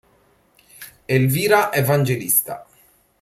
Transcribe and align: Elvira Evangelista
Elvira 1.07 1.69
Evangelista 1.75 2.65